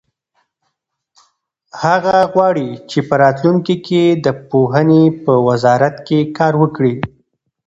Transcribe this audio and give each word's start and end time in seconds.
هغه 1.83 2.17
غواړي 2.33 2.69
چې 2.89 2.99
په 3.07 3.15
راتلونکي 3.23 3.75
کې 3.87 4.03
د 4.25 4.27
پوهنې 4.49 5.03
په 5.23 5.33
وزارت 5.47 5.95
کې 6.07 6.19
کار 6.37 6.53
وکړي. 6.61 6.93